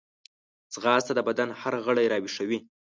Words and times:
ځغاسته 0.73 1.11
د 1.15 1.19
بدن 1.27 1.49
هر 1.61 1.73
غړی 1.85 2.05
راویښوي 2.11 2.59